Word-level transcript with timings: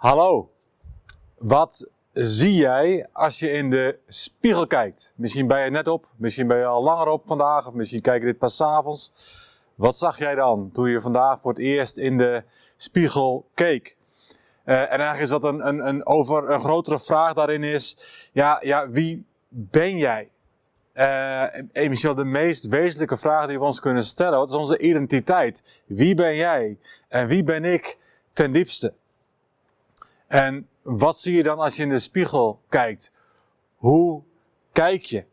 Hallo, 0.00 0.50
wat 1.38 1.90
zie 2.12 2.54
jij 2.54 3.08
als 3.12 3.38
je 3.38 3.50
in 3.50 3.70
de 3.70 3.98
spiegel 4.06 4.66
kijkt? 4.66 5.12
Misschien 5.16 5.46
ben 5.46 5.64
je 5.64 5.70
net 5.70 5.88
op, 5.88 6.06
misschien 6.16 6.46
ben 6.46 6.58
je 6.58 6.64
al 6.64 6.82
langer 6.82 7.06
op 7.06 7.26
vandaag, 7.26 7.66
of 7.66 7.74
misschien 7.74 8.00
kijk 8.00 8.20
je 8.20 8.26
dit 8.26 8.38
pas 8.38 8.62
avonds. 8.62 9.12
Wat 9.74 9.98
zag 9.98 10.18
jij 10.18 10.34
dan 10.34 10.70
toen 10.72 10.90
je 10.90 11.00
vandaag 11.00 11.40
voor 11.40 11.50
het 11.50 11.60
eerst 11.60 11.96
in 11.96 12.18
de 12.18 12.44
spiegel 12.76 13.46
keek? 13.54 13.96
Uh, 14.64 14.74
en 14.80 14.88
eigenlijk 14.88 15.20
is 15.20 15.28
dat 15.28 15.44
een, 15.44 15.66
een, 15.66 15.86
een, 15.86 16.06
over, 16.06 16.50
een 16.50 16.60
grotere 16.60 17.00
vraag 17.00 17.34
daarin 17.34 17.64
is, 17.64 17.96
ja, 18.32 18.58
ja 18.60 18.88
wie 18.90 19.26
ben 19.48 19.96
jij? 19.96 20.30
Uh, 20.94 21.88
misschien 21.88 22.16
de 22.16 22.24
meest 22.24 22.66
wezenlijke 22.66 23.16
vraag 23.16 23.46
die 23.46 23.58
we 23.58 23.64
ons 23.64 23.80
kunnen 23.80 24.04
stellen. 24.04 24.38
Wat 24.38 24.48
is 24.48 24.56
onze 24.56 24.78
identiteit? 24.78 25.82
Wie 25.86 26.14
ben 26.14 26.36
jij? 26.36 26.78
En 27.08 27.26
wie 27.26 27.44
ben 27.44 27.64
ik 27.64 27.98
ten 28.30 28.52
diepste? 28.52 28.92
En 30.30 30.68
wat 30.82 31.18
zie 31.18 31.36
je 31.36 31.42
dan 31.42 31.58
als 31.58 31.76
je 31.76 31.82
in 31.82 31.88
de 31.88 31.98
spiegel 31.98 32.60
kijkt? 32.68 33.12
Hoe 33.76 34.22
kijk 34.72 35.02
je? 35.02 35.24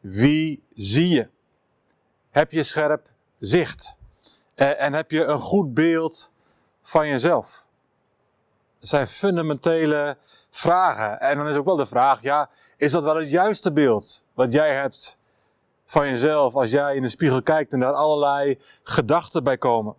Wie 0.00 0.62
zie 0.74 1.08
je? 1.08 1.28
Heb 2.30 2.52
je 2.52 2.62
scherp 2.62 3.10
zicht? 3.38 3.98
En 4.54 4.92
heb 4.92 5.10
je 5.10 5.24
een 5.24 5.38
goed 5.38 5.74
beeld 5.74 6.32
van 6.82 7.08
jezelf? 7.08 7.68
Dat 8.78 8.88
zijn 8.88 9.06
fundamentele 9.06 10.16
vragen. 10.50 11.20
En 11.20 11.36
dan 11.36 11.48
is 11.48 11.56
ook 11.56 11.64
wel 11.64 11.76
de 11.76 11.86
vraag, 11.86 12.22
ja, 12.22 12.50
is 12.76 12.92
dat 12.92 13.04
wel 13.04 13.16
het 13.16 13.30
juiste 13.30 13.72
beeld 13.72 14.24
wat 14.34 14.52
jij 14.52 14.74
hebt 14.74 15.18
van 15.84 16.08
jezelf 16.08 16.54
als 16.54 16.70
jij 16.70 16.94
in 16.94 17.02
de 17.02 17.08
spiegel 17.08 17.42
kijkt 17.42 17.72
en 17.72 17.80
daar 17.80 17.92
allerlei 17.92 18.58
gedachten 18.82 19.44
bij 19.44 19.58
komen? 19.58 19.94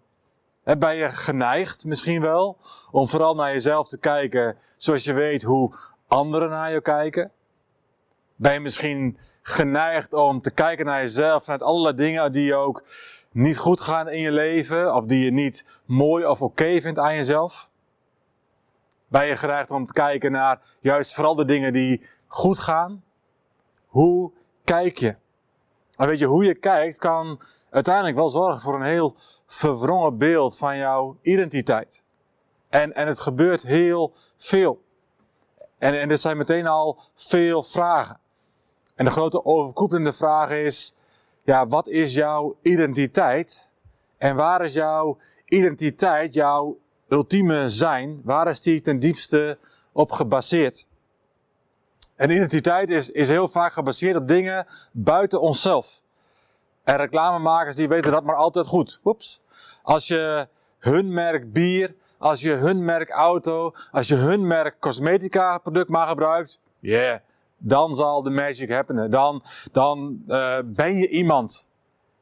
Ben 0.66 0.96
je 0.96 1.10
geneigd 1.10 1.86
misschien 1.86 2.22
wel 2.22 2.58
om 2.92 3.08
vooral 3.08 3.36
naar 3.36 3.52
jezelf 3.52 3.88
te 3.88 3.98
kijken 3.98 4.58
zoals 4.78 5.04
je 5.04 5.14
weet 5.14 5.44
hoe 5.44 5.76
anderen 6.08 6.50
naar 6.50 6.72
je 6.72 6.82
kijken? 6.82 7.32
Ben 8.36 8.54
je 8.54 8.60
misschien 8.60 9.18
geneigd 9.42 10.14
om 10.14 10.42
te 10.42 10.52
kijken 10.52 10.86
naar 10.86 11.02
jezelf, 11.02 11.48
naar 11.48 11.64
allerlei 11.64 11.96
dingen 11.96 12.32
die 12.32 12.56
ook 12.56 12.84
niet 13.32 13.58
goed 13.58 13.82
gaan 13.82 14.10
in 14.10 14.20
je 14.20 14.32
leven 14.32 14.96
of 14.96 15.06
die 15.06 15.24
je 15.26 15.32
niet 15.32 15.82
mooi 15.86 16.26
of 16.26 16.42
oké 16.42 16.82
vindt 16.82 17.00
aan 17.00 17.16
jezelf? 17.16 17.70
Ben 19.08 19.26
je 19.26 19.36
geneigd 19.36 19.72
om 19.72 19.86
te 19.86 19.94
kijken 19.94 20.32
naar 20.32 20.62
juist 20.80 21.14
vooral 21.14 21.36
de 21.36 21.46
dingen 21.46 21.74
die 21.74 22.06
goed 22.28 22.58
gaan? 22.58 23.04
Hoe 23.88 24.32
kijk 24.64 24.98
je? 24.98 25.16
En 25.98 26.08
weet 26.08 26.20
je, 26.20 26.26
hoe 26.26 26.46
je 26.46 26.56
kijkt 26.56 27.00
kan 27.00 27.40
uiteindelijk 27.70 28.16
wel 28.16 28.30
zorgen 28.30 28.62
voor 28.62 28.76
een 28.76 28.86
heel 28.86 29.16
verwrongen 29.48 30.18
beeld 30.18 30.58
van 30.58 30.78
jouw 30.78 31.18
identiteit. 31.22 32.04
En, 32.70 32.94
en 32.94 33.08
het 33.08 33.20
gebeurt 33.20 33.64
heel 33.64 34.14
veel. 34.38 34.82
En, 35.78 36.00
en 36.00 36.10
er 36.10 36.18
zijn 36.18 36.38
meteen 36.38 36.68
al 36.68 37.00
veel 37.14 37.64
vragen. 37.64 38.20
En 38.96 39.06
de 39.06 39.12
grote 39.12 39.46
overkoepelende 39.46 40.14
vraag 40.14 40.50
is, 40.50 40.94
ja, 41.44 41.68
wat 41.68 41.88
is 41.88 42.14
jouw 42.14 42.58
identiteit? 42.62 43.72
En 44.18 44.36
waar 44.36 44.64
is 44.64 44.74
jouw 44.74 45.18
identiteit, 45.46 46.34
jouw 46.34 46.78
ultieme 47.08 47.70
zijn, 47.70 48.22
waar 48.24 48.48
is 48.48 48.62
die 48.62 48.82
ten 48.82 49.00
diepste 49.00 49.58
op 49.92 50.12
gebaseerd? 50.12 50.88
En 52.16 52.30
identiteit 52.30 52.90
is, 52.90 53.10
is 53.12 53.30
heel 53.30 53.48
vaak 53.48 53.74
gebaseerd 53.74 54.16
op 54.16 54.28
dingen 54.28 54.66
buiten 54.92 55.42
onszelf. 55.42 56.04
En 56.84 56.98
reclamemakers 56.98 57.76
die 57.76 57.88
weten 57.88 58.12
dat 58.12 58.24
maar 58.24 58.36
altijd 58.36 58.68
goed. 58.68 59.00
Oeps. 59.04 59.42
Als 59.84 60.08
je 60.08 60.48
hun 60.80 61.14
merk 61.14 61.54
bier, 61.54 61.96
als 62.18 62.42
je 62.42 62.54
hun 62.54 62.86
merk 62.86 63.10
auto, 63.10 63.74
als 63.92 64.08
je 64.08 64.16
hun 64.16 64.48
merk 64.48 64.80
cosmetica 64.80 65.58
product 65.58 65.90
maar 65.90 66.08
gebruikt, 66.08 66.60
yeah, 66.80 67.20
dan 67.58 67.96
zal 67.96 68.24
de 68.24 68.30
magic 68.30 68.72
happen. 68.72 69.12
Dan, 69.12 69.44
dan 69.72 70.24
uh, 70.28 70.58
ben 70.66 70.98
je 70.98 71.10
iemand. 71.10 71.70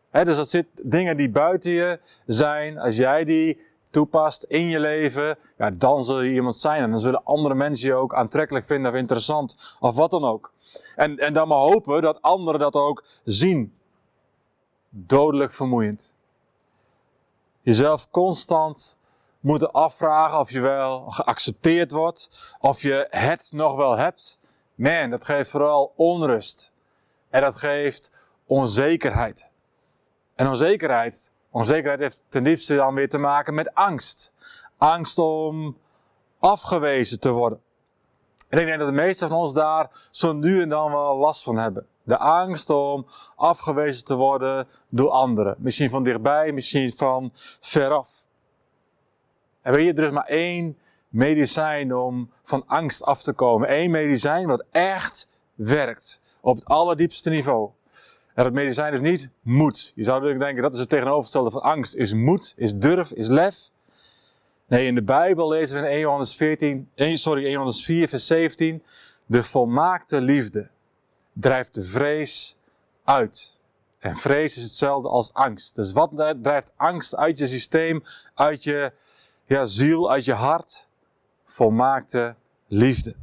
He, 0.09 0.25
dus 0.25 0.35
dat 0.35 0.49
zit 0.49 0.65
dingen 0.83 1.17
die 1.17 1.29
buiten 1.29 1.71
je 1.71 1.99
zijn. 2.25 2.79
Als 2.79 2.97
jij 2.97 3.23
die 3.23 3.61
toepast 3.93 4.43
in 4.43 4.69
je 4.69 4.79
leven, 4.79 5.37
ja, 5.57 5.71
dan 5.71 6.03
zul 6.03 6.21
je 6.21 6.33
iemand 6.33 6.55
zijn. 6.55 6.81
En 6.83 6.91
dan 6.91 6.99
zullen 6.99 7.23
andere 7.23 7.55
mensen 7.55 7.87
je 7.87 7.93
ook 7.95 8.13
aantrekkelijk 8.13 8.65
vinden 8.65 8.91
of 8.91 8.97
interessant. 8.97 9.77
Of 9.79 9.95
wat 9.95 10.11
dan 10.11 10.23
ook. 10.23 10.51
En, 10.95 11.17
en 11.17 11.33
dan 11.33 11.47
maar 11.47 11.57
hopen 11.57 12.01
dat 12.01 12.21
anderen 12.21 12.59
dat 12.59 12.73
ook 12.73 13.03
zien. 13.23 13.73
Dodelijk 14.89 15.53
vermoeiend. 15.53 16.15
Jezelf 17.61 18.09
constant 18.09 18.97
moeten 19.39 19.71
afvragen 19.71 20.39
of 20.39 20.51
je 20.51 20.59
wel 20.59 21.09
geaccepteerd 21.09 21.91
wordt. 21.91 22.55
Of 22.59 22.81
je 22.81 23.07
het 23.09 23.51
nog 23.53 23.75
wel 23.75 23.97
hebt. 23.97 24.39
Man, 24.75 25.09
dat 25.09 25.25
geeft 25.25 25.49
vooral 25.49 25.93
onrust. 25.95 26.71
En 27.29 27.41
dat 27.41 27.55
geeft 27.55 28.11
onzekerheid. 28.45 29.51
En 30.35 30.47
onzekerheid 30.47 31.32
Onzekerheid 31.53 31.99
heeft 31.99 32.23
ten 32.29 32.43
diepste 32.43 32.75
dan 32.75 32.93
weer 32.93 33.09
te 33.09 33.17
maken 33.17 33.53
met 33.53 33.73
angst. 33.73 34.33
Angst 34.77 35.19
om 35.19 35.77
afgewezen 36.39 37.19
te 37.19 37.31
worden. 37.31 37.61
En 38.49 38.59
ik 38.59 38.65
denk 38.65 38.79
dat 38.79 38.87
de 38.87 38.93
meesten 38.93 39.27
van 39.27 39.37
ons 39.37 39.53
daar 39.53 39.89
zo 40.11 40.33
nu 40.33 40.61
en 40.61 40.69
dan 40.69 40.91
wel 40.91 41.17
last 41.17 41.43
van 41.43 41.57
hebben. 41.57 41.87
De 42.03 42.17
angst 42.17 42.69
om 42.69 43.05
afgewezen 43.35 44.05
te 44.05 44.15
worden 44.15 44.67
door 44.87 45.09
anderen. 45.09 45.55
Misschien 45.59 45.89
van 45.89 46.03
dichtbij, 46.03 46.51
misschien 46.51 46.93
van 46.93 47.31
veraf. 47.59 48.25
En 49.61 49.73
weet 49.73 49.95
je, 49.95 50.03
is 50.03 50.11
maar 50.11 50.27
één 50.27 50.77
medicijn 51.09 51.95
om 51.95 52.31
van 52.41 52.63
angst 52.67 53.03
af 53.03 53.23
te 53.23 53.33
komen. 53.33 53.75
Eén 53.79 53.91
medicijn 53.91 54.47
wat 54.47 54.63
echt 54.71 55.27
werkt. 55.55 56.37
Op 56.41 56.55
het 56.55 56.65
allerdiepste 56.65 57.29
niveau. 57.29 57.69
En 58.33 58.45
het 58.45 58.53
medicijn 58.53 58.93
is 58.93 59.01
niet 59.01 59.29
moed. 59.41 59.91
Je 59.95 60.03
zou 60.03 60.15
natuurlijk 60.15 60.45
denken, 60.45 60.63
dat 60.63 60.73
is 60.73 60.79
het 60.79 60.89
tegenovergestelde 60.89 61.51
van 61.51 61.61
angst. 61.61 61.95
Is 61.95 62.13
moed, 62.13 62.53
is 62.57 62.75
durf, 62.75 63.11
is 63.11 63.27
lef. 63.27 63.71
Nee, 64.67 64.85
in 64.85 64.95
de 64.95 65.03
Bijbel 65.03 65.49
lezen 65.49 65.75
we 65.75 65.87
in 65.87 65.91
1 65.91 65.99
Johannes, 65.99 66.35
14, 66.35 66.89
sorry, 66.95 67.43
1 67.43 67.51
Johannes 67.51 67.85
4, 67.85 68.07
vers 68.09 68.27
17. 68.27 68.83
De 69.25 69.43
volmaakte 69.43 70.21
liefde 70.21 70.69
drijft 71.33 71.73
de 71.73 71.83
vrees 71.83 72.57
uit. 73.03 73.59
En 73.99 74.15
vrees 74.15 74.57
is 74.57 74.63
hetzelfde 74.63 75.09
als 75.09 75.33
angst. 75.33 75.75
Dus 75.75 75.93
wat 75.93 76.35
drijft 76.41 76.73
angst 76.75 77.15
uit 77.15 77.37
je 77.37 77.47
systeem, 77.47 78.03
uit 78.33 78.63
je 78.63 78.91
ja, 79.45 79.65
ziel, 79.65 80.11
uit 80.11 80.25
je 80.25 80.33
hart? 80.33 80.87
Volmaakte 81.45 82.35
liefde. 82.67 83.15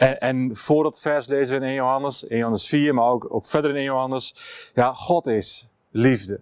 En, 0.00 0.56
voor 0.56 0.82
dat 0.82 1.00
vers 1.00 1.26
lezen 1.26 1.54
we 1.54 1.60
in 1.60 1.70
1 1.70 1.74
Johannes, 1.74 2.26
1 2.26 2.38
Johannes 2.38 2.68
4, 2.68 2.94
maar 2.94 3.04
ook, 3.04 3.34
ook 3.34 3.46
verder 3.46 3.70
in 3.70 3.76
1 3.76 3.84
Johannes. 3.84 4.34
Ja, 4.74 4.92
God 4.92 5.26
is 5.26 5.68
liefde. 5.90 6.40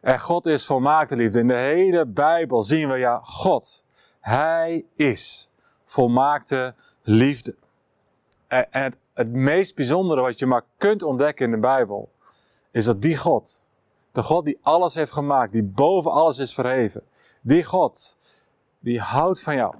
En 0.00 0.20
God 0.20 0.46
is 0.46 0.66
volmaakte 0.66 1.16
liefde. 1.16 1.38
In 1.38 1.46
de 1.46 1.58
hele 1.58 2.06
Bijbel 2.06 2.62
zien 2.62 2.88
we, 2.88 2.96
ja, 2.96 3.20
God, 3.22 3.84
Hij 4.20 4.84
is 4.94 5.50
volmaakte 5.84 6.74
liefde. 7.02 7.54
En, 8.46 8.72
en 8.72 8.82
het, 8.82 8.96
het 9.14 9.28
meest 9.28 9.74
bijzondere 9.74 10.20
wat 10.20 10.38
je 10.38 10.46
maar 10.46 10.64
kunt 10.76 11.02
ontdekken 11.02 11.44
in 11.44 11.50
de 11.50 11.58
Bijbel, 11.58 12.10
is 12.70 12.84
dat 12.84 13.02
die 13.02 13.16
God, 13.16 13.68
de 14.12 14.22
God 14.22 14.44
die 14.44 14.58
alles 14.62 14.94
heeft 14.94 15.12
gemaakt, 15.12 15.52
die 15.52 15.64
boven 15.64 16.10
alles 16.10 16.38
is 16.38 16.54
verheven, 16.54 17.02
die 17.40 17.64
God, 17.64 18.16
die 18.78 19.00
houdt 19.00 19.42
van 19.42 19.56
jou. 19.56 19.74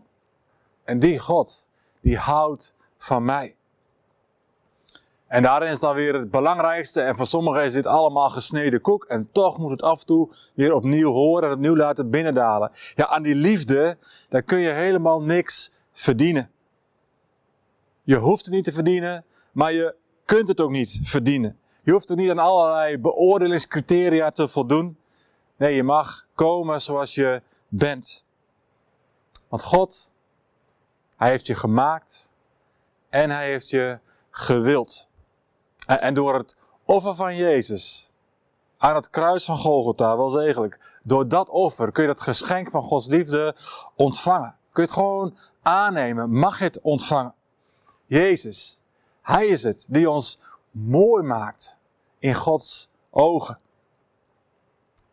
En 0.85 0.99
die 0.99 1.19
God, 1.19 1.69
die 2.01 2.19
houdt 2.19 2.75
van 3.05 3.25
mij. 3.25 3.55
En 5.27 5.43
daarin 5.43 5.71
is 5.71 5.81
dan 5.81 5.95
weer 5.95 6.15
het 6.15 6.31
belangrijkste. 6.31 7.01
En 7.01 7.17
voor 7.17 7.27
sommigen 7.27 7.65
is 7.65 7.73
dit 7.73 7.87
allemaal 7.87 8.31
gesneden 8.31 8.81
koek. 8.81 9.05
En 9.05 9.29
toch 9.33 9.59
moet 9.59 9.71
het 9.71 9.83
af 9.83 10.01
en 10.01 10.07
toe 10.07 10.29
weer 10.55 10.75
opnieuw 10.75 11.13
horen 11.13 11.49
en 11.49 11.55
opnieuw 11.55 11.77
laten 11.77 12.11
binnendalen. 12.11 12.71
Ja, 12.95 13.07
aan 13.07 13.23
die 13.23 13.35
liefde, 13.35 13.97
daar 14.29 14.43
kun 14.43 14.59
je 14.59 14.71
helemaal 14.71 15.23
niks 15.23 15.73
verdienen. 15.93 16.51
Je 18.03 18.17
hoeft 18.17 18.45
het 18.45 18.55
niet 18.55 18.65
te 18.65 18.73
verdienen, 18.73 19.25
maar 19.53 19.73
je 19.73 19.95
kunt 20.25 20.49
het 20.49 20.61
ook 20.61 20.71
niet 20.71 21.01
verdienen. 21.03 21.59
Je 21.83 21.93
hoeft 21.93 22.11
ook 22.11 22.17
niet 22.17 22.31
aan 22.31 22.39
allerlei 22.39 22.99
beoordelingscriteria 22.99 24.31
te 24.31 24.49
voldoen. 24.49 24.99
Nee, 25.57 25.75
je 25.75 25.83
mag 25.83 26.27
komen 26.35 26.81
zoals 26.81 27.15
je 27.15 27.43
bent. 27.69 28.25
Want 29.49 29.63
God, 29.63 30.13
Hij 31.17 31.31
heeft 31.31 31.47
je 31.47 31.55
gemaakt 31.55 32.30
en 33.11 33.31
hij 33.31 33.47
heeft 33.47 33.71
je 33.71 33.99
gewild. 34.31 35.09
En 35.87 36.15
door 36.15 36.35
het 36.35 36.57
offer 36.85 37.15
van 37.15 37.37
Jezus 37.37 38.13
aan 38.79 38.95
het 38.95 39.11
kruis 39.11 39.45
van 39.45 39.57
Golgotha, 39.57 40.17
wel 40.17 40.31
zegelijk, 40.31 40.99
door 41.03 41.29
dat 41.29 41.49
offer 41.49 41.93
kun 41.93 42.03
je 42.03 42.09
dat 42.09 42.21
geschenk 42.21 42.71
van 42.71 42.83
Gods 42.83 43.07
liefde 43.07 43.55
ontvangen. 43.95 44.57
Kun 44.73 44.83
je 44.83 44.89
het 44.89 44.99
gewoon 44.99 45.37
aannemen, 45.63 46.31
mag 46.33 46.59
het 46.59 46.81
ontvangen. 46.81 47.35
Jezus, 48.07 48.81
Hij 49.23 49.47
is 49.47 49.63
het 49.63 49.87
die 49.89 50.11
ons 50.11 50.39
mooi 50.71 51.23
maakt 51.23 51.79
in 52.19 52.35
Gods 52.35 52.89
ogen. 53.11 53.59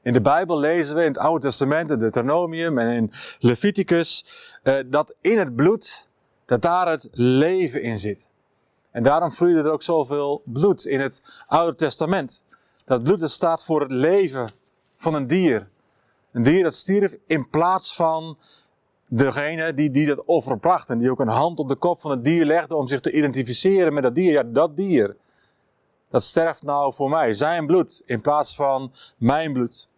In 0.01 0.13
de 0.13 0.21
Bijbel 0.21 0.59
lezen 0.59 0.95
we 0.95 1.01
in 1.01 1.07
het 1.07 1.17
Oude 1.17 1.45
Testament, 1.45 1.89
in 1.89 1.97
Deuteronomium 1.97 2.77
en 2.77 2.87
in 2.87 3.11
Leviticus, 3.39 4.25
uh, 4.63 4.79
dat 4.85 5.15
in 5.21 5.37
het 5.37 5.55
bloed, 5.55 6.06
dat 6.47 6.61
daar 6.61 6.89
het 6.89 7.07
leven 7.11 7.81
in 7.81 7.99
zit. 7.99 8.29
En 8.91 9.03
daarom 9.03 9.31
vloeide 9.31 9.59
er 9.59 9.71
ook 9.71 9.83
zoveel 9.83 10.41
bloed 10.45 10.85
in 10.85 10.99
het 10.99 11.23
Oude 11.47 11.75
Testament. 11.77 12.43
Dat 12.85 13.03
bloed 13.03 13.19
dat 13.19 13.31
staat 13.31 13.63
voor 13.63 13.81
het 13.81 13.91
leven 13.91 14.51
van 14.95 15.13
een 15.13 15.27
dier. 15.27 15.67
Een 16.31 16.43
dier 16.43 16.63
dat 16.63 16.73
stierf 16.73 17.15
in 17.25 17.49
plaats 17.49 17.95
van 17.95 18.37
degene 19.07 19.73
die, 19.73 19.91
die 19.91 20.07
dat 20.07 20.23
offer 20.25 20.59
bracht. 20.59 20.89
En 20.89 20.99
die 20.99 21.11
ook 21.11 21.19
een 21.19 21.27
hand 21.27 21.59
op 21.59 21.69
de 21.69 21.75
kop 21.75 21.99
van 21.99 22.11
het 22.11 22.23
dier 22.23 22.45
legde 22.45 22.75
om 22.75 22.87
zich 22.87 22.99
te 22.99 23.11
identificeren 23.11 23.93
met 23.93 24.03
dat 24.03 24.15
dier. 24.15 24.31
Ja, 24.31 24.43
dat 24.43 24.75
dier. 24.75 25.15
Dat 26.09 26.23
sterft 26.23 26.63
nou 26.63 26.93
voor 26.93 27.09
mij. 27.09 27.33
Zijn 27.33 27.65
bloed 27.65 28.01
in 28.05 28.21
plaats 28.21 28.55
van 28.55 28.91
mijn 29.17 29.53
bloed. 29.53 29.89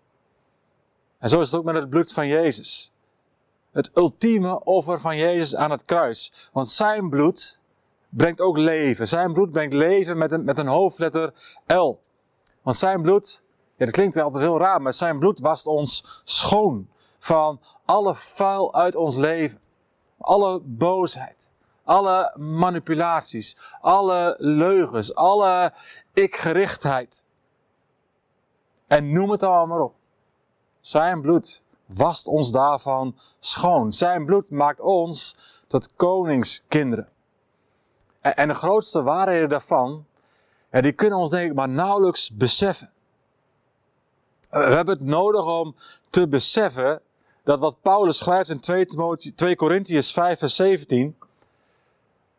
En 1.20 1.30
zo 1.30 1.42
is 1.42 1.52
het 1.52 1.60
ook 1.60 1.66
met 1.66 1.76
het 1.76 1.90
bloed 1.90 2.14
van 2.14 2.28
Jezus. 2.28 2.92
Het 3.72 3.92
ultieme 3.94 4.64
offer 4.64 5.00
van 5.00 5.18
Jezus 5.18 5.56
aan 5.56 5.72
het 5.72 5.84
kruis. 5.86 6.50
Want 6.54 6.68
zijn 6.68 7.10
bloed 7.10 7.62
brengt 8.10 8.42
ook 8.42 8.58
leven. 8.58 9.08
Zijn 9.08 9.34
bloed 9.34 9.52
brengt 9.52 9.74
leven 9.74 10.18
met 10.18 10.32
een, 10.32 10.44
met 10.44 10.58
een 10.58 10.68
hoofdletter 10.68 11.34
L. 11.68 12.00
Want 12.62 12.76
zijn 12.76 13.02
bloed, 13.02 13.44
ja, 13.76 13.86
dat 13.86 13.94
klinkt 13.94 14.18
altijd 14.18 14.44
heel 14.44 14.60
raar, 14.60 14.82
maar 14.82 14.94
zijn 14.94 15.20
bloed 15.20 15.40
wast 15.40 15.66
ons 15.66 16.22
schoon 16.24 16.90
van 17.20 17.62
alle 17.86 18.16
vuil 18.16 18.74
uit 18.74 18.96
ons 18.96 19.16
leven. 19.16 19.60
Alle 20.18 20.60
boosheid, 20.64 21.52
alle 21.84 22.34
manipulaties, 22.38 23.76
alle 23.82 24.36
leugens, 24.38 25.16
alle 25.16 25.74
ikgerichtheid. 26.14 27.26
En 28.88 29.12
noem 29.12 29.30
het 29.30 29.44
allemaal 29.44 29.68
maar 29.68 29.82
op. 29.82 29.94
Zijn 30.80 31.22
bloed 31.22 31.64
wast 31.96 32.28
ons 32.28 32.52
daarvan 32.52 33.16
schoon. 33.40 33.92
Zijn 33.92 34.26
bloed 34.26 34.52
maakt 34.52 34.80
ons 34.80 35.36
tot 35.68 35.96
koningskinderen. 35.96 37.08
En, 38.22 38.48
de 38.48 38.54
grootste 38.54 39.04
waarheden 39.04 39.50
daarvan, 39.50 40.06
die 40.70 40.92
kunnen 40.92 41.18
ons 41.18 41.30
denk 41.30 41.50
ik 41.50 41.56
maar 41.56 41.70
nauwelijks 41.70 42.32
beseffen. 42.32 42.92
We 44.50 44.58
hebben 44.58 44.98
het 44.98 45.06
nodig 45.06 45.46
om 45.46 45.76
te 46.10 46.28
beseffen 46.28 47.02
dat 47.44 47.60
wat 47.60 47.82
Paulus 47.82 48.18
schrijft 48.18 48.50
in 48.50 48.60
2, 48.60 48.88
2 49.36 49.56
Corinthians 49.56 50.12
5 50.12 50.40
vers 50.40 50.56
17, 50.56 51.18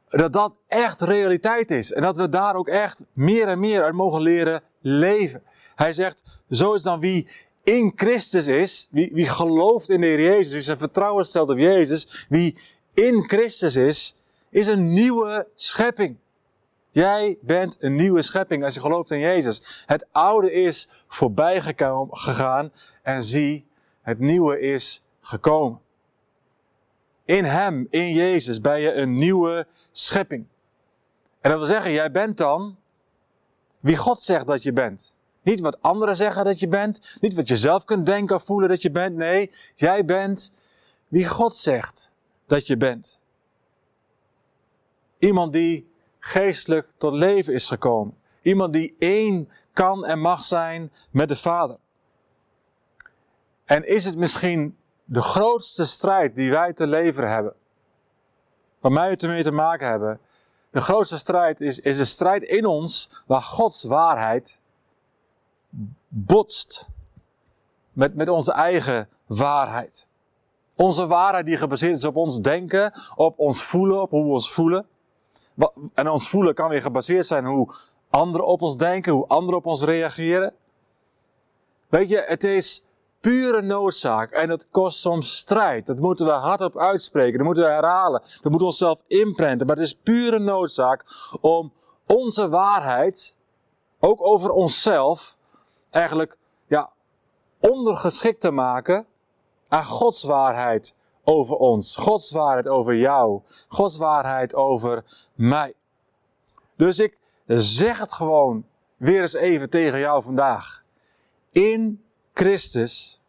dat 0.09 0.33
dat 0.33 0.53
echt 0.67 1.01
realiteit 1.01 1.71
is. 1.71 1.93
En 1.93 2.03
dat 2.03 2.17
we 2.17 2.29
daar 2.29 2.55
ook 2.55 2.69
echt 2.69 3.05
meer 3.13 3.49
en 3.49 3.61
meer 3.61 3.83
uit 3.83 3.95
mogen 3.95 4.23
leren 4.23 4.63
leven. 4.81 5.43
Hij 5.75 5.93
zegt, 5.93 6.25
zo 6.51 6.75
is 6.75 6.83
dan 6.83 7.01
wie 7.01 7.29
in 7.63 7.93
Christus 7.95 8.47
is, 8.47 8.89
wie, 8.91 9.11
wie 9.13 9.29
gelooft 9.29 9.91
in 9.91 10.01
de 10.01 10.07
Heer 10.07 10.21
Jezus, 10.21 10.53
wie 10.53 10.63
zijn 10.63 10.79
vertrouwen 10.79 11.25
stelt 11.25 11.51
op 11.51 11.59
Jezus, 11.59 12.27
wie 12.29 12.57
in 12.95 13.29
Christus 13.29 13.77
is, 13.77 14.17
is 14.51 14.67
een 14.67 14.93
nieuwe 14.93 15.49
schepping. 15.55 16.17
Jij 16.91 17.39
bent 17.41 17.77
een 17.81 17.95
nieuwe 17.95 18.23
schepping 18.23 18.65
als 18.65 18.75
je 18.75 18.81
gelooft 18.81 19.11
in 19.11 19.19
Jezus. 19.19 19.85
Het 19.87 20.07
oude 20.13 20.53
is 20.53 20.89
voorbij 21.09 21.61
gegaan 22.11 22.73
en 23.03 23.25
zie, 23.25 23.67
het 24.03 24.19
nieuwe 24.19 24.61
is 24.61 25.03
gekomen. 25.21 25.81
In 27.25 27.45
Hem, 27.45 27.87
in 27.91 28.13
Jezus, 28.13 28.61
ben 28.61 28.81
je 28.81 28.93
een 28.93 29.19
nieuwe 29.19 29.67
schepping. 29.93 30.47
En 31.41 31.51
dat 31.51 31.59
wil 31.59 31.69
zeggen, 31.69 31.93
jij 31.93 32.11
bent 32.11 32.37
dan 32.37 32.77
wie 33.81 33.97
God 33.97 34.21
zegt 34.21 34.47
dat 34.47 34.63
je 34.63 34.73
bent. 34.73 35.17
Niet 35.51 35.61
wat 35.61 35.83
anderen 35.83 36.17
zeggen 36.17 36.45
dat 36.45 36.61
je 36.61 36.69
bent. 36.69 37.19
Niet 37.21 37.35
wat 37.35 37.49
je 37.49 37.57
zelf 37.57 37.85
kunt 37.85 38.07
denken 38.07 38.37
of 38.37 38.45
voelen 38.45 38.69
dat 38.69 38.83
je 38.83 38.91
bent. 38.91 39.17
Nee, 39.17 39.51
jij 39.75 40.05
bent 40.05 40.53
wie 41.09 41.29
God 41.29 41.57
zegt 41.57 42.13
dat 42.47 42.67
je 42.67 42.77
bent. 42.77 43.23
Iemand 45.19 45.53
die 45.53 45.91
geestelijk 46.19 46.89
tot 46.97 47.13
leven 47.13 47.55
is 47.55 47.69
gekomen. 47.69 48.17
Iemand 48.43 48.73
die 48.73 48.97
één 48.99 49.49
kan 49.73 50.05
en 50.05 50.19
mag 50.19 50.43
zijn 50.43 50.93
met 51.11 51.29
de 51.29 51.37
Vader. 51.37 51.77
En 53.65 53.87
is 53.87 54.05
het 54.05 54.17
misschien 54.17 54.77
de 55.05 55.23
grootste 55.23 55.87
strijd 55.87 56.37
die 56.37 56.51
wij 56.51 56.73
te 56.73 56.87
leveren 56.87 57.31
hebben? 57.31 57.55
Waar 58.81 58.93
mij 58.93 59.11
het 59.11 59.23
ermee 59.23 59.43
te 59.43 59.53
maken 59.53 59.89
hebben. 59.89 60.21
De 60.71 60.81
grootste 60.81 61.19
strijd 61.19 61.61
is, 61.61 61.79
is 61.79 61.99
een 61.99 62.07
strijd 62.07 62.43
in 62.43 62.67
ons 62.67 63.23
waar 63.27 63.43
Gods 63.43 63.85
waarheid 63.85 64.60
botst 66.11 66.89
met, 67.93 68.15
met 68.15 68.29
onze 68.29 68.53
eigen 68.53 69.09
waarheid. 69.27 70.09
Onze 70.77 71.07
waarheid 71.07 71.47
die 71.47 71.57
gebaseerd 71.57 71.97
is 71.97 72.05
op 72.05 72.17
ons 72.17 72.41
denken, 72.41 72.93
op 73.15 73.39
ons 73.39 73.63
voelen, 73.63 74.03
op 74.03 74.11
hoe 74.11 74.25
we 74.25 74.31
ons 74.31 74.53
voelen. 74.53 74.87
En 75.95 76.09
ons 76.09 76.29
voelen 76.29 76.55
kan 76.55 76.69
weer 76.69 76.83
gebaseerd 76.83 77.27
zijn 77.27 77.47
hoe 77.47 77.75
anderen 78.11 78.47
op 78.47 78.63
ons 78.63 78.77
denken, 78.77 79.13
hoe 79.13 79.27
anderen 79.27 79.59
op 79.59 79.67
ons 79.67 79.83
reageren. 79.83 80.55
Weet 81.89 82.09
je, 82.09 82.25
het 82.27 82.45
is 82.45 82.85
pure 83.21 83.63
noodzaak 83.63 84.31
en 84.31 84.49
het 84.49 84.69
kost 84.71 84.99
soms 84.99 85.37
strijd. 85.37 85.87
Dat 85.87 85.99
moeten 85.99 86.27
we 86.27 86.33
hardop 86.33 86.79
uitspreken, 86.79 87.37
dat 87.37 87.47
moeten 87.47 87.65
we 87.65 87.71
herhalen, 87.71 88.21
dat 88.21 88.43
moeten 88.43 88.59
we 88.59 88.65
onszelf 88.65 89.03
inprenten. 89.07 89.67
Maar 89.67 89.77
het 89.77 89.85
is 89.85 89.95
pure 89.95 90.39
noodzaak 90.39 91.05
om 91.41 91.73
onze 92.07 92.49
waarheid, 92.49 93.37
ook 93.99 94.23
over 94.23 94.51
onszelf, 94.51 95.39
eigenlijk 95.91 96.39
ja, 96.67 96.91
ondergeschikt 97.59 98.41
te 98.41 98.51
maken 98.51 99.07
aan 99.69 99.85
Gods 99.85 100.23
waarheid 100.23 100.95
over 101.25 101.57
ons. 101.57 101.97
Gods 101.97 102.31
waarheid 102.31 102.69
over 102.69 102.97
jou. 102.97 103.41
Gods 103.69 103.97
waarheid 103.97 104.55
over 104.55 105.05
mij. 105.35 105.75
Dus 106.77 106.99
ik 106.99 107.19
zeg 107.47 107.99
het 107.99 108.13
gewoon 108.13 108.65
weer 108.97 109.21
eens 109.21 109.35
even 109.35 109.71
tegen 109.71 109.99
jou 109.99 110.23
vandaag. 110.23 110.83
In 111.51 112.05
Christus, 112.33 113.23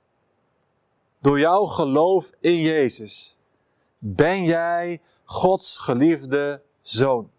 door 1.19 1.39
jouw 1.39 1.65
geloof 1.65 2.31
in 2.39 2.59
Jezus, 2.61 3.39
ben 3.97 4.43
jij 4.43 5.01
Gods 5.25 5.79
geliefde 5.79 6.61
zoon. 6.81 7.31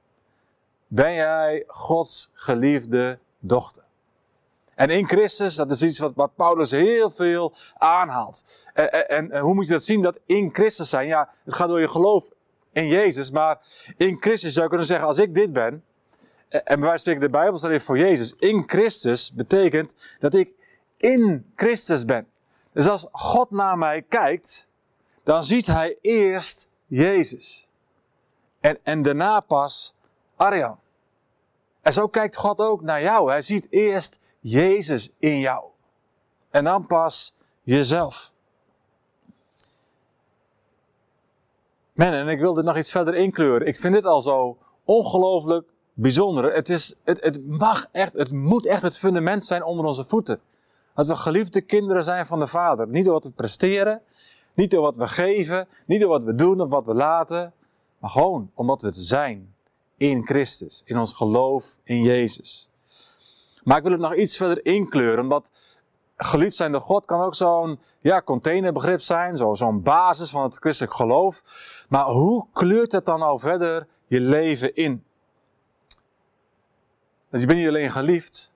Ben 0.88 1.14
jij 1.14 1.64
Gods 1.66 2.30
geliefde 2.32 3.18
dochter. 3.38 3.84
En 4.74 4.90
in 4.90 5.08
Christus, 5.08 5.54
dat 5.54 5.70
is 5.70 5.82
iets 5.82 5.98
wat, 5.98 6.34
Paulus 6.36 6.70
heel 6.70 7.10
veel 7.10 7.54
aanhaalt. 7.74 8.70
En, 8.74 9.08
en, 9.08 9.30
en, 9.30 9.40
hoe 9.40 9.54
moet 9.54 9.66
je 9.66 9.72
dat 9.72 9.82
zien, 9.82 10.02
dat 10.02 10.18
in 10.26 10.50
Christus 10.52 10.88
zijn? 10.88 11.06
Ja, 11.06 11.28
het 11.44 11.54
gaat 11.54 11.68
door 11.68 11.80
je 11.80 11.88
geloof 11.88 12.30
in 12.72 12.88
Jezus, 12.88 13.30
maar 13.30 13.58
in 13.96 14.16
Christus 14.20 14.52
zou 14.52 14.62
je 14.62 14.68
kunnen 14.68 14.86
zeggen, 14.86 15.06
als 15.06 15.18
ik 15.18 15.34
dit 15.34 15.52
ben, 15.52 15.84
en 16.48 16.62
bij 16.64 16.78
wijze 16.78 16.98
spreken 16.98 17.20
de 17.20 17.30
Bijbel 17.30 17.58
staat 17.58 17.70
even 17.70 17.84
voor 17.84 17.98
Jezus, 17.98 18.34
in 18.38 18.62
Christus 18.66 19.32
betekent 19.32 19.94
dat 20.20 20.34
ik 20.34 20.54
in 20.96 21.52
Christus 21.56 22.04
ben. 22.04 22.26
Dus 22.72 22.88
als 22.88 23.06
God 23.12 23.50
naar 23.50 23.78
mij 23.78 24.02
kijkt, 24.02 24.68
dan 25.22 25.44
ziet 25.44 25.66
hij 25.66 25.98
eerst 26.00 26.68
Jezus. 26.86 27.68
En, 28.60 28.78
en 28.82 29.02
daarna 29.02 29.40
pas 29.40 29.94
Arjan. 30.36 30.78
En 31.80 31.92
zo 31.92 32.08
kijkt 32.08 32.36
God 32.36 32.58
ook 32.58 32.82
naar 32.82 33.02
jou. 33.02 33.30
Hij 33.30 33.42
ziet 33.42 33.66
eerst 33.70 34.20
Jezus 34.42 35.10
in 35.18 35.38
jou. 35.38 35.64
En 36.50 36.64
dan 36.64 36.86
pas 36.86 37.34
jezelf. 37.62 38.32
Man, 41.92 42.12
en 42.12 42.28
ik 42.28 42.38
wil 42.38 42.54
dit 42.54 42.64
nog 42.64 42.76
iets 42.76 42.90
verder 42.90 43.14
inkleuren. 43.14 43.66
Ik 43.66 43.80
vind 43.80 43.94
dit 43.94 44.04
al 44.04 44.20
zo 44.20 44.56
ongelooflijk 44.84 45.68
bijzonder. 45.94 46.54
Het, 46.54 46.68
is, 46.68 46.94
het, 47.04 47.22
het 47.22 47.46
mag 47.46 47.86
echt, 47.92 48.12
het 48.12 48.32
moet 48.32 48.66
echt 48.66 48.82
het 48.82 48.98
fundament 48.98 49.44
zijn 49.44 49.64
onder 49.64 49.86
onze 49.86 50.04
voeten. 50.04 50.40
Dat 50.94 51.06
we 51.06 51.16
geliefde 51.16 51.60
kinderen 51.60 52.04
zijn 52.04 52.26
van 52.26 52.38
de 52.38 52.46
Vader. 52.46 52.88
Niet 52.88 53.04
door 53.04 53.12
wat 53.12 53.24
we 53.24 53.32
presteren, 53.32 54.02
niet 54.54 54.70
door 54.70 54.82
wat 54.82 54.96
we 54.96 55.08
geven, 55.08 55.68
niet 55.86 56.00
door 56.00 56.10
wat 56.10 56.24
we 56.24 56.34
doen 56.34 56.60
of 56.60 56.68
wat 56.68 56.86
we 56.86 56.94
laten, 56.94 57.52
maar 57.98 58.10
gewoon 58.10 58.50
omdat 58.54 58.80
we 58.80 58.86
het 58.86 58.96
zijn 58.96 59.54
in 59.96 60.26
Christus, 60.26 60.82
in 60.84 60.98
ons 60.98 61.14
geloof 61.14 61.78
in 61.84 62.02
Jezus. 62.02 62.68
Maar 63.64 63.76
ik 63.76 63.82
wil 63.82 63.92
het 63.92 64.00
nog 64.00 64.14
iets 64.14 64.36
verder 64.36 64.64
inkleuren, 64.64 65.22
omdat 65.22 65.50
geliefd 66.16 66.56
zijn 66.56 66.72
door 66.72 66.80
God 66.80 67.04
kan 67.04 67.20
ook 67.20 67.34
zo'n 67.34 67.80
ja, 68.00 68.22
containerbegrip 68.22 69.00
zijn, 69.00 69.36
zo, 69.36 69.54
zo'n 69.54 69.82
basis 69.82 70.30
van 70.30 70.42
het 70.42 70.56
christelijk 70.56 70.94
geloof. 70.94 71.42
Maar 71.88 72.04
hoe 72.04 72.46
kleurt 72.52 72.92
het 72.92 73.06
dan 73.06 73.18
nou 73.18 73.38
verder 73.38 73.86
je 74.06 74.20
leven 74.20 74.74
in? 74.74 75.04
Want 77.28 77.42
je 77.42 77.48
bent 77.48 77.58
niet 77.58 77.68
alleen 77.68 77.90
geliefd, 77.90 78.52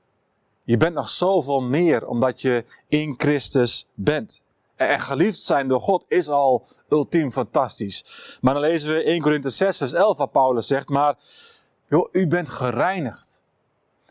je 0.62 0.76
bent 0.76 0.94
nog 0.94 1.08
zoveel 1.08 1.62
meer 1.62 2.06
omdat 2.06 2.40
je 2.40 2.64
in 2.88 3.14
Christus 3.18 3.86
bent. 3.94 4.44
En 4.76 5.00
geliefd 5.00 5.38
zijn 5.38 5.68
door 5.68 5.80
God 5.80 6.04
is 6.08 6.28
al 6.28 6.66
ultiem 6.88 7.32
fantastisch. 7.32 8.04
Maar 8.40 8.54
dan 8.54 8.62
lezen 8.62 8.94
we 8.94 9.02
1 9.02 9.20
Korinthe 9.20 9.50
6 9.50 9.76
vers 9.76 9.92
11 9.92 10.16
waar 10.16 10.28
Paulus 10.28 10.66
zegt, 10.66 10.88
maar 10.88 11.16
joh, 11.88 12.08
u 12.12 12.26
bent 12.26 12.48
gereinigd. 12.48 13.44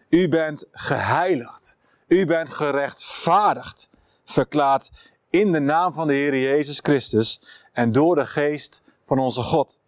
U 0.09 0.27
bent 0.27 0.65
geheiligd. 0.71 1.77
U 2.07 2.25
bent 2.25 2.49
gerechtvaardigd. 2.49 3.89
verklaard 4.25 4.91
in 5.29 5.51
de 5.51 5.59
naam 5.59 5.93
van 5.93 6.07
de 6.07 6.13
Heer 6.13 6.37
Jezus 6.37 6.79
Christus 6.83 7.41
en 7.73 7.91
door 7.91 8.15
de 8.15 8.25
geest 8.25 8.81
van 9.03 9.19
onze 9.19 9.41
God. 9.41 9.79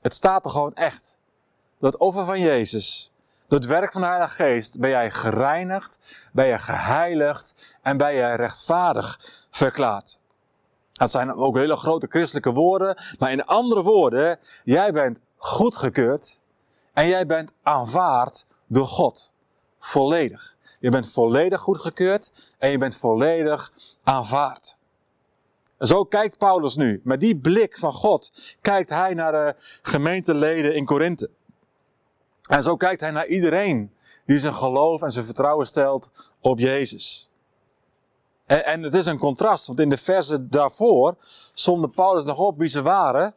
Het 0.00 0.14
staat 0.14 0.44
er 0.44 0.50
gewoon 0.50 0.74
echt. 0.74 1.18
Dat 1.78 1.96
offer 1.96 2.24
van 2.24 2.40
Jezus, 2.40 3.12
het 3.48 3.66
werk 3.66 3.92
van 3.92 4.00
de 4.00 4.06
Heilige 4.06 4.34
Geest, 4.34 4.80
ben 4.80 4.90
jij 4.90 5.10
gereinigd, 5.10 6.26
ben 6.32 6.46
je 6.46 6.58
geheiligd 6.58 7.76
en 7.82 7.96
ben 7.96 8.14
je 8.14 8.34
rechtvaardig 8.34 9.20
verklaard. 9.50 10.18
Dat 10.92 11.10
zijn 11.10 11.34
ook 11.34 11.56
hele 11.56 11.76
grote 11.76 12.06
christelijke 12.10 12.52
woorden, 12.52 13.02
maar 13.18 13.30
in 13.30 13.44
andere 13.44 13.82
woorden, 13.82 14.38
jij 14.64 14.92
bent 14.92 15.18
goedgekeurd 15.36 16.40
en 16.92 17.08
jij 17.08 17.26
bent 17.26 17.52
aanvaard 17.62 18.46
door 18.72 18.86
God. 18.86 19.34
Volledig. 19.78 20.56
Je 20.80 20.90
bent 20.90 21.12
volledig 21.12 21.60
goedgekeurd 21.60 22.54
en 22.58 22.70
je 22.70 22.78
bent 22.78 22.96
volledig 22.96 23.72
aanvaard. 24.02 24.76
En 25.78 25.86
zo 25.86 26.04
kijkt 26.04 26.38
Paulus 26.38 26.76
nu. 26.76 27.00
Met 27.04 27.20
die 27.20 27.36
blik 27.36 27.78
van 27.78 27.92
God 27.92 28.32
kijkt 28.60 28.90
hij 28.90 29.14
naar 29.14 29.32
de 29.32 29.54
gemeenteleden 29.82 30.74
in 30.74 30.84
Korinthe. 30.84 31.30
En 32.48 32.62
zo 32.62 32.76
kijkt 32.76 33.00
hij 33.00 33.10
naar 33.10 33.26
iedereen 33.26 33.92
die 34.26 34.38
zijn 34.38 34.54
geloof 34.54 35.02
en 35.02 35.10
zijn 35.10 35.24
vertrouwen 35.24 35.66
stelt 35.66 36.10
op 36.40 36.58
Jezus. 36.58 37.30
En, 38.46 38.64
en 38.64 38.82
het 38.82 38.94
is 38.94 39.06
een 39.06 39.18
contrast, 39.18 39.66
want 39.66 39.80
in 39.80 39.88
de 39.88 39.96
versen 39.96 40.50
daarvoor 40.50 41.16
somde 41.52 41.88
Paulus 41.88 42.24
nog 42.24 42.38
op 42.38 42.58
wie 42.58 42.68
ze 42.68 42.82
waren 42.82 43.34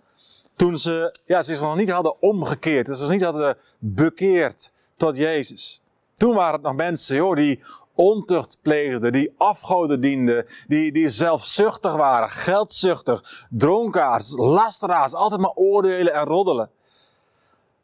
toen 0.56 0.78
ze 0.78 1.16
ja, 1.26 1.42
zich 1.42 1.62
nog 1.62 1.76
niet 1.76 1.90
hadden 1.90 2.22
omgekeerd, 2.22 2.86
dus 2.86 2.98
ze 2.98 3.04
zich 3.04 3.14
niet 3.14 3.24
hadden 3.24 3.58
bekeerd 3.80 4.72
tot 4.96 5.18
Jezus. 5.18 5.82
Toen 6.18 6.36
waren 6.36 6.54
het 6.54 6.62
nog 6.62 6.76
mensen 6.76 7.16
joh, 7.16 7.36
die 7.36 7.64
ontucht 7.96 8.60
pleegden, 8.62 9.12
die 9.12 9.34
afgoden 9.38 10.02
dienden, 10.02 10.46
die, 10.68 10.92
die 10.92 11.10
zelfzuchtig 11.10 11.96
waren, 11.96 12.30
geldzuchtig, 12.30 13.46
dronkaars, 13.50 14.34
lasteraars, 14.38 15.14
altijd 15.14 15.42
maar 15.42 15.54
oordelen 15.54 16.14
en 16.14 16.26
roddelen. 16.26 16.70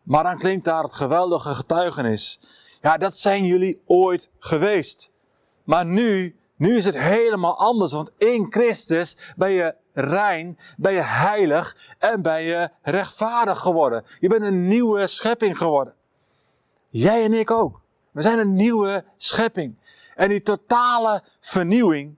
Maar 0.04 0.24
dan 0.24 0.38
klinkt 0.38 0.66
daar 0.66 0.84
het 0.84 0.94
geweldige 0.94 1.54
getuigenis. 1.54 2.40
Ja, 2.82 2.98
dat 2.98 3.18
zijn 3.18 3.46
jullie 3.46 3.82
ooit 3.86 4.30
geweest. 4.40 5.12
Maar 5.64 5.86
nu, 5.86 6.36
nu 6.56 6.78
is 6.78 6.86
het 6.86 6.98
helemaal 6.98 7.58
anders, 7.58 7.94
want 7.94 8.12
in 8.18 8.48
Christus 8.50 9.34
ben 9.36 9.52
je 9.52 9.76
rein, 9.94 10.58
ben 10.78 10.94
je 10.94 11.02
heilig 11.02 11.96
en 11.98 12.22
ben 12.22 12.42
je 12.42 12.70
rechtvaardig 12.82 13.60
geworden. 13.60 14.04
Je 14.20 14.30
bent 14.30 14.44
een 14.44 14.68
nieuwe 14.68 15.08
schepping 15.08 15.58
geworden. 15.58 15.94
Jij 16.90 17.24
en 17.24 17.34
ik 17.34 17.52
ook. 17.52 17.82
We 18.12 18.22
zijn 18.22 18.40
een 18.40 18.54
nieuwe 18.54 19.04
schepping. 19.18 19.76
En 20.16 20.30
die 20.30 20.42
totale 20.42 21.24
vernieuwing, 21.40 22.16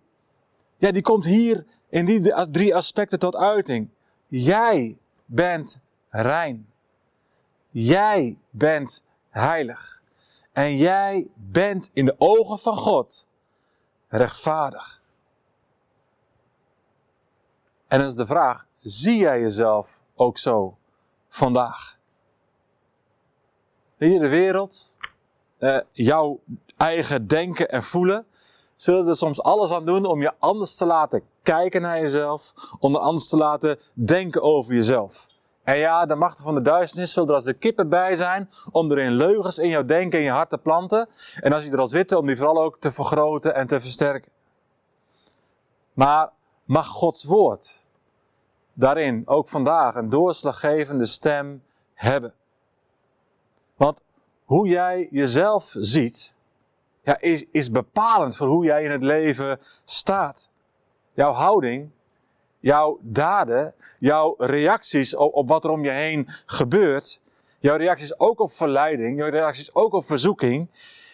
ja, 0.78 0.92
die 0.92 1.02
komt 1.02 1.26
hier 1.26 1.66
in 1.90 2.06
die 2.06 2.50
drie 2.52 2.76
aspecten 2.76 3.20
tot 3.20 3.36
uiting. 3.36 3.90
Jij 4.28 4.98
bent 5.26 5.80
rein. 6.10 6.68
Jij 7.70 8.38
bent 8.50 9.04
heilig. 9.30 10.02
En 10.52 10.78
jij 10.78 11.28
bent 11.36 11.90
in 11.94 12.06
de 12.06 12.16
ogen 12.18 12.60
van 12.60 12.78
God 12.78 13.28
rechtvaardig. 14.08 15.02
En 17.94 18.00
dan 18.00 18.08
is 18.08 18.16
de 18.16 18.26
vraag, 18.26 18.66
zie 18.82 19.18
jij 19.18 19.40
jezelf 19.40 20.02
ook 20.16 20.38
zo 20.38 20.78
vandaag? 21.30 21.98
Je, 23.98 24.20
de 24.20 24.28
wereld, 24.28 24.98
uh, 25.60 25.80
jouw 25.92 26.40
eigen 26.78 27.28
denken 27.28 27.70
en 27.70 27.84
voelen, 27.84 28.26
zullen 28.74 29.08
er 29.08 29.16
soms 29.16 29.42
alles 29.42 29.72
aan 29.72 29.86
doen 29.86 30.06
om 30.06 30.22
je 30.22 30.32
anders 30.40 30.76
te 30.76 30.86
laten 30.86 31.24
kijken 31.44 31.82
naar 31.82 32.00
jezelf, 32.00 32.54
om 32.80 32.96
er 32.96 33.02
anders 33.02 33.28
te 33.28 33.38
laten 33.38 33.80
denken 33.94 34.42
over 34.42 34.74
jezelf. 34.74 35.30
En 35.64 35.78
ja, 35.78 36.06
de 36.06 36.16
machten 36.16 36.44
van 36.44 36.56
de 36.56 36.62
duisternis 36.62 37.14
zullen 37.14 37.30
er 37.30 37.36
als 37.36 37.44
de 37.44 37.54
kippen 37.54 37.90
bij 37.90 38.16
zijn 38.16 38.50
om 38.72 38.92
er 38.92 39.00
in 39.00 39.12
leugens 39.12 39.58
in 39.58 39.70
jouw 39.70 39.86
denken 39.86 40.20
en 40.20 40.26
je 40.26 40.32
hart 40.32 40.50
te 40.50 40.58
planten. 40.58 41.10
En 41.40 41.54
als 41.54 41.64
je 41.64 41.72
er 41.72 41.80
als 41.80 41.92
witte, 41.92 42.18
om 42.18 42.28
die 42.28 42.38
vooral 42.38 42.64
ook 42.64 42.78
te 42.80 42.92
vergroten 42.92 43.56
en 43.56 43.68
te 43.68 43.80
versterken. 43.80 44.32
Maar 45.94 46.32
mag 46.64 46.88
Gods 46.88 47.24
woord 47.24 47.88
daarin 48.74 49.22
ook 49.26 49.50
vandaag 49.50 49.96
een 49.96 50.10
doorslaggevende 50.10 51.06
stem 51.06 51.64
hebben? 51.94 52.34
Want 53.76 54.04
hoe 54.46 54.68
jij 54.68 55.08
jezelf 55.12 55.76
ziet, 55.78 56.36
ja, 57.04 57.20
is, 57.20 57.46
is 57.52 57.72
bepalend 57.72 58.36
voor 58.36 58.48
hoe 58.48 58.66
jij 58.66 58.84
in 58.84 58.92
het 58.92 59.02
leven 59.02 59.60
staat. 59.84 60.52
Jouw 61.14 61.32
houding, 61.32 61.92
jouw 62.60 62.98
daden, 63.02 63.74
jouw 64.00 64.36
reacties 64.38 65.16
op, 65.16 65.34
op 65.34 65.48
wat 65.48 65.64
er 65.64 65.70
om 65.70 65.84
je 65.84 65.92
heen 65.92 66.30
gebeurt, 66.46 67.22
jouw 67.60 67.78
reacties 67.78 68.20
ook 68.20 68.40
op 68.40 68.52
verleiding, 68.52 69.18
jouw 69.18 69.30
reacties 69.30 69.76
ook 69.76 69.94
op 69.94 70.06
verzoeking, 70.06 70.70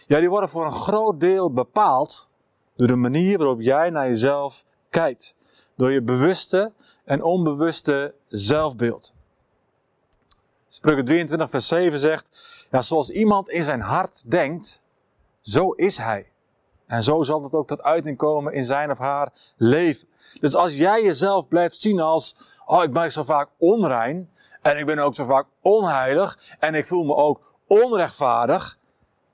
ja, 0.07 0.19
die 0.19 0.29
worden 0.29 0.49
voor 0.49 0.65
een 0.65 0.71
groot 0.71 1.19
deel 1.19 1.53
bepaald 1.53 2.31
door 2.75 2.87
de 2.87 2.95
manier 2.95 3.37
waarop 3.37 3.61
jij 3.61 3.89
naar 3.89 4.07
jezelf 4.07 4.65
kijkt. 4.89 5.35
Door 5.79 5.91
je 5.91 6.01
bewuste 6.01 6.71
en 7.05 7.23
onbewuste 7.23 8.13
zelfbeeld. 8.27 9.13
Spreuken 10.67 11.05
23 11.05 11.49
vers 11.49 11.67
7 11.67 11.99
zegt, 11.99 12.29
ja, 12.71 12.81
zoals 12.81 13.09
iemand 13.09 13.49
in 13.49 13.63
zijn 13.63 13.81
hart 13.81 14.31
denkt, 14.31 14.81
zo 15.41 15.71
is 15.71 15.97
hij. 15.97 16.31
En 16.85 17.03
zo 17.03 17.23
zal 17.23 17.43
het 17.43 17.53
ook 17.53 17.67
tot 17.67 17.81
uiting 17.81 18.17
komen 18.17 18.53
in 18.53 18.63
zijn 18.63 18.91
of 18.91 18.97
haar 18.97 19.31
leven. 19.57 20.07
Dus 20.39 20.55
als 20.55 20.77
jij 20.77 21.03
jezelf 21.03 21.47
blijft 21.47 21.79
zien 21.79 21.99
als, 21.99 22.35
oh, 22.65 22.83
ik 22.83 22.91
ben 22.91 23.11
zo 23.11 23.23
vaak 23.23 23.49
onrein, 23.57 24.29
en 24.61 24.77
ik 24.77 24.85
ben 24.85 24.99
ook 24.99 25.15
zo 25.15 25.25
vaak 25.25 25.45
onheilig, 25.61 26.55
en 26.59 26.75
ik 26.75 26.87
voel 26.87 27.03
me 27.03 27.15
ook 27.15 27.55
onrechtvaardig, 27.67 28.77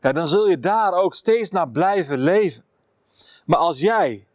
ja, 0.02 0.12
dan 0.12 0.28
zul 0.28 0.50
je 0.50 0.60
daar 0.60 0.94
ook 0.94 1.14
steeds 1.14 1.50
naar 1.50 1.70
blijven 1.70 2.18
leven. 2.18 2.64
Maar 3.46 3.60
als 3.60 3.80
jij 3.80 4.28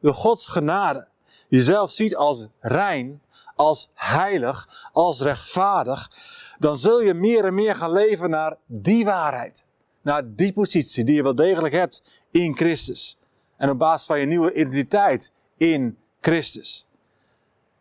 door 0.00 0.14
Gods 0.14 0.48
genade 0.48 1.10
jezelf 1.56 1.90
ziet 1.90 2.16
als 2.16 2.46
rein, 2.60 3.22
als 3.56 3.90
heilig, 3.94 4.88
als 4.92 5.20
rechtvaardig, 5.20 6.10
dan 6.58 6.76
zul 6.76 7.00
je 7.00 7.14
meer 7.14 7.44
en 7.44 7.54
meer 7.54 7.74
gaan 7.74 7.92
leven 7.92 8.30
naar 8.30 8.56
die 8.66 9.04
waarheid. 9.04 9.66
Naar 10.02 10.22
die 10.34 10.52
positie 10.52 11.04
die 11.04 11.14
je 11.14 11.22
wel 11.22 11.34
degelijk 11.34 11.74
hebt 11.74 12.22
in 12.30 12.56
Christus. 12.56 13.18
En 13.56 13.70
op 13.70 13.78
basis 13.78 14.06
van 14.06 14.20
je 14.20 14.26
nieuwe 14.26 14.54
identiteit 14.54 15.32
in 15.56 15.98
Christus. 16.20 16.86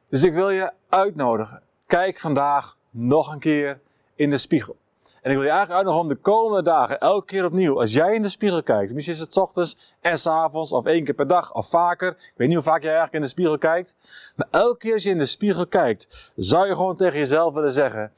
Dus 0.10 0.24
ik 0.24 0.34
wil 0.34 0.50
je 0.50 0.72
uitnodigen. 0.90 1.62
Kijk 1.86 2.20
vandaag 2.20 2.78
nog 2.90 3.32
een 3.32 3.40
keer 3.40 3.80
in 4.16 4.30
de 4.30 4.38
spiegel. 4.38 4.78
En 5.22 5.32
ik 5.32 5.38
wil 5.38 5.46
je 5.46 5.52
eigenlijk 5.52 5.72
uitnodigen 5.72 6.02
om 6.02 6.08
de 6.08 6.22
komende 6.22 6.64
dagen, 6.64 7.00
elke 7.00 7.26
keer 7.26 7.46
opnieuw, 7.46 7.80
als 7.80 7.94
jij 7.94 8.16
in 8.16 8.22
de 8.22 8.30
spiegel 8.30 8.64
kijkt, 8.64 8.94
misschien 8.94 9.16
is 9.16 9.20
het 9.20 9.38
ochtends 9.38 9.96
en 10.00 10.18
s 10.18 10.28
avonds, 10.28 10.72
of 10.72 10.86
één 10.86 11.04
keer 11.04 11.14
per 11.14 11.28
dag, 11.28 11.54
of 11.54 11.70
vaker. 11.70 12.10
Ik 12.10 12.34
weet 12.36 12.48
niet 12.48 12.58
hoe 12.58 12.66
vaak 12.66 12.82
jij 12.82 12.92
eigenlijk 12.92 13.14
in 13.14 13.22
de 13.22 13.28
spiegel 13.28 13.58
kijkt. 13.58 13.96
Maar 14.36 14.48
elke 14.52 14.78
keer 14.78 14.94
als 14.94 15.04
je 15.04 15.10
in 15.10 15.18
de 15.18 15.26
spiegel 15.26 15.68
kijkt, 15.68 16.32
zou 16.36 16.68
je 16.68 16.76
gewoon 16.76 16.96
tegen 16.96 17.18
jezelf 17.18 17.54
willen 17.54 17.72
zeggen, 17.72 18.12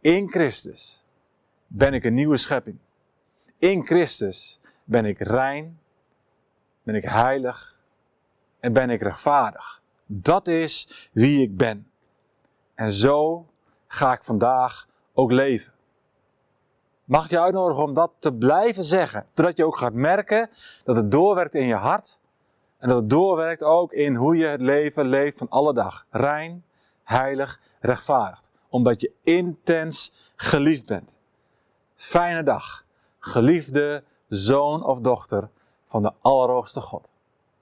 in 0.00 0.30
Christus 0.30 1.04
ben 1.66 1.94
ik 1.94 2.04
een 2.04 2.14
nieuwe 2.14 2.36
schepping. 2.36 2.78
In 3.58 3.86
Christus 3.86 4.60
ben 4.84 5.04
ik 5.04 5.18
rein, 5.18 5.80
ben 6.82 6.94
ik 6.94 7.04
heilig 7.04 7.80
en 8.60 8.72
ben 8.72 8.90
ik 8.90 9.02
rechtvaardig. 9.02 9.82
Dat 10.06 10.46
is 10.46 11.08
wie 11.12 11.42
ik 11.42 11.56
ben. 11.56 11.90
En 12.74 12.92
zo 12.92 13.46
ga 13.86 14.12
ik 14.12 14.24
vandaag 14.24 14.88
ook 15.12 15.30
leven. 15.30 15.72
Mag 17.10 17.24
ik 17.24 17.30
je 17.30 17.40
uitnodigen 17.40 17.84
om 17.84 17.94
dat 17.94 18.10
te 18.18 18.34
blijven 18.34 18.84
zeggen, 18.84 19.26
totdat 19.34 19.56
je 19.56 19.64
ook 19.64 19.78
gaat 19.78 19.92
merken 19.92 20.50
dat 20.84 20.96
het 20.96 21.10
doorwerkt 21.10 21.54
in 21.54 21.66
je 21.66 21.74
hart 21.74 22.20
en 22.78 22.88
dat 22.88 23.00
het 23.00 23.10
doorwerkt 23.10 23.62
ook 23.62 23.92
in 23.92 24.14
hoe 24.14 24.36
je 24.36 24.46
het 24.46 24.60
leven 24.60 25.06
leeft 25.06 25.38
van 25.38 25.48
alle 25.48 25.74
dag. 25.74 26.06
Rein, 26.10 26.64
heilig, 27.02 27.60
rechtvaardig 27.80 28.40
omdat 28.68 29.00
je 29.00 29.12
intens 29.22 30.12
geliefd 30.36 30.86
bent. 30.86 31.20
Fijne 31.94 32.42
dag, 32.42 32.84
geliefde 33.18 34.04
zoon 34.28 34.84
of 34.84 35.00
dochter 35.00 35.50
van 35.86 36.02
de 36.02 36.12
Allerhoogste 36.20 36.80
God. 36.80 37.10